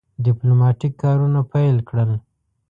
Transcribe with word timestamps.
ډیپلوماټیک 0.25 0.93
کارونه 1.03 1.39
پیل 1.51 1.77
کړل. 1.89 2.11